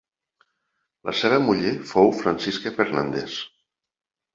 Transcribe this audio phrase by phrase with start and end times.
[1.11, 3.41] La seva muller fou Francisca Fernández.